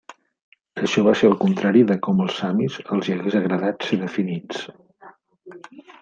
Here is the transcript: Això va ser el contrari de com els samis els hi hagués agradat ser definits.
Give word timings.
Això 0.83 1.01
va 1.07 1.11
ser 1.17 1.27
el 1.31 1.35
contrari 1.41 1.83
de 1.91 1.97
com 2.07 2.23
els 2.23 2.39
samis 2.41 2.77
els 2.95 3.09
hi 3.09 3.15
hagués 3.17 3.37
agradat 3.41 3.85
ser 3.89 3.99
definits. 4.05 4.63